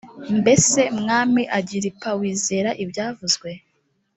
mbese 0.39 0.79
mwami 0.99 1.43
agiripa 1.57 2.09
wizera 2.19 2.69
ibyavuzwe 2.83 3.49